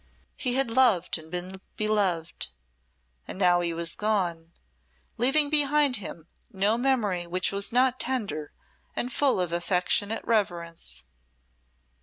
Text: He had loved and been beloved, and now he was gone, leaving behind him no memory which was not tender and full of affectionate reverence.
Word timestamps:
He 0.35 0.55
had 0.55 0.71
loved 0.71 1.19
and 1.19 1.29
been 1.29 1.61
beloved, 1.77 2.47
and 3.27 3.37
now 3.37 3.59
he 3.59 3.71
was 3.71 3.93
gone, 3.95 4.51
leaving 5.17 5.51
behind 5.51 5.97
him 5.97 6.27
no 6.51 6.75
memory 6.75 7.27
which 7.27 7.51
was 7.51 7.71
not 7.71 7.99
tender 7.99 8.51
and 8.95 9.13
full 9.13 9.39
of 9.39 9.51
affectionate 9.53 10.23
reverence. 10.25 11.03